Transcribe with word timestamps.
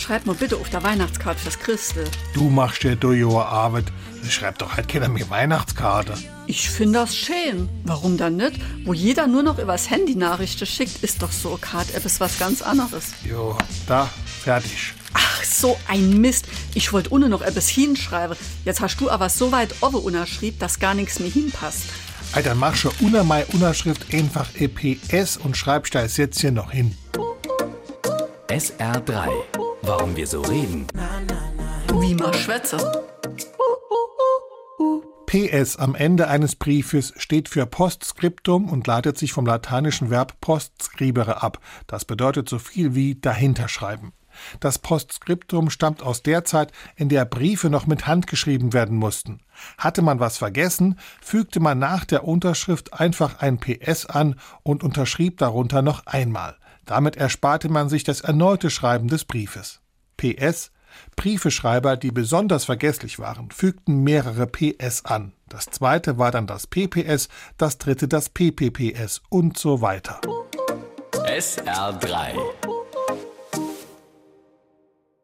schreib 0.00 0.26
mal 0.26 0.34
bitte 0.34 0.56
auf 0.56 0.70
der 0.70 0.82
Weihnachtskarte 0.82 1.40
fürs 1.40 1.58
Christel. 1.58 2.04
Du 2.34 2.48
machst 2.48 2.82
dir 2.82 2.96
durch 2.96 3.18
ihre 3.20 3.46
Arbeit. 3.46 3.84
Schreibt 4.28 4.62
doch 4.62 4.76
halt 4.76 4.88
keiner 4.88 5.08
mehr 5.08 5.28
Weihnachtskarte. 5.30 6.14
Ich 6.46 6.68
finde 6.68 7.00
das 7.00 7.16
schön. 7.16 7.68
Warum 7.84 8.16
dann 8.16 8.36
nicht? 8.36 8.60
Wo 8.84 8.92
jeder 8.92 9.26
nur 9.26 9.42
noch 9.42 9.58
übers 9.58 9.90
Handy 9.90 10.14
Nachrichten 10.14 10.66
schickt, 10.66 11.02
ist 11.02 11.22
doch 11.22 11.32
so 11.32 11.58
Karte 11.60 11.94
etwas 11.94 12.20
was 12.20 12.38
ganz 12.38 12.62
anderes. 12.62 13.12
Jo, 13.24 13.56
da, 13.86 14.08
fertig. 14.42 14.94
Ach, 15.12 15.44
so 15.44 15.78
ein 15.88 16.20
Mist. 16.20 16.46
Ich 16.74 16.92
wollte 16.92 17.12
ohne 17.12 17.28
noch 17.28 17.42
etwas 17.42 17.68
hinschreiben. 17.68 18.36
Jetzt 18.64 18.80
hast 18.80 19.00
du 19.00 19.10
aber 19.10 19.28
so 19.28 19.52
weit 19.52 19.74
oben 19.80 19.96
unterschrieben, 19.96 20.58
dass 20.58 20.78
gar 20.78 20.94
nichts 20.94 21.18
mehr 21.18 21.30
hinpasst. 21.30 21.84
Alter, 22.32 22.54
mach 22.54 22.76
schon 22.76 22.92
unter 23.00 23.24
meine 23.24 23.46
Unterschrift 23.46 24.14
einfach 24.14 24.48
EPS 24.54 25.36
und 25.36 25.56
schreibst 25.56 25.94
da 25.94 26.04
jetzt 26.04 26.40
hier 26.40 26.52
noch 26.52 26.70
hin. 26.70 26.96
SR3. 28.48 29.59
Warum 29.82 30.16
wir 30.16 30.26
so 30.26 30.42
reden. 30.42 30.86
Wie 32.00 32.14
man 32.14 32.34
schwätze. 32.34 32.76
PS 35.26 35.76
am 35.76 35.94
Ende 35.94 36.28
eines 36.28 36.56
Briefes 36.56 37.12
steht 37.16 37.48
für 37.48 37.64
Postskriptum 37.64 38.68
und 38.68 38.86
leitet 38.86 39.16
sich 39.16 39.32
vom 39.32 39.46
lateinischen 39.46 40.10
Verb 40.10 40.40
postscribere 40.40 41.42
ab. 41.42 41.60
Das 41.86 42.04
bedeutet 42.04 42.48
so 42.48 42.58
viel 42.58 42.94
wie 42.94 43.14
dahinterschreiben. 43.14 44.12
Das 44.60 44.78
Postskriptum 44.78 45.70
stammt 45.70 46.02
aus 46.02 46.22
der 46.22 46.44
Zeit, 46.44 46.72
in 46.96 47.08
der 47.08 47.24
Briefe 47.24 47.70
noch 47.70 47.86
mit 47.86 48.06
Hand 48.06 48.26
geschrieben 48.26 48.72
werden 48.72 48.96
mussten. 48.96 49.40
Hatte 49.78 50.02
man 50.02 50.20
was 50.20 50.38
vergessen, 50.38 50.98
fügte 51.20 51.60
man 51.60 51.78
nach 51.78 52.04
der 52.04 52.24
Unterschrift 52.24 52.94
einfach 52.94 53.40
ein 53.40 53.58
PS 53.58 54.06
an 54.06 54.36
und 54.62 54.82
unterschrieb 54.82 55.38
darunter 55.38 55.82
noch 55.82 56.06
einmal. 56.06 56.56
Damit 56.90 57.14
ersparte 57.14 57.68
man 57.68 57.88
sich 57.88 58.02
das 58.02 58.20
erneute 58.20 58.68
Schreiben 58.68 59.06
des 59.06 59.24
Briefes. 59.24 59.80
PS 60.16 60.72
Briefeschreiber, 61.14 61.96
die 61.96 62.10
besonders 62.10 62.64
vergesslich 62.64 63.20
waren, 63.20 63.52
fügten 63.52 64.02
mehrere 64.02 64.48
PS 64.48 65.04
an. 65.04 65.32
Das 65.48 65.66
zweite 65.66 66.18
war 66.18 66.32
dann 66.32 66.48
das 66.48 66.66
PPS, 66.66 67.28
das 67.58 67.78
dritte 67.78 68.08
das 68.08 68.28
PPPS 68.28 69.22
und 69.28 69.56
so 69.56 69.80
weiter. 69.80 70.20
SR3. 71.12 72.79